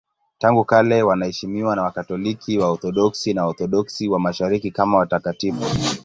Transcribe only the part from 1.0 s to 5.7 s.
wanaheshimiwa na Wakatoliki, Waorthodoksi na Waorthodoksi wa Mashariki kama watakatifu.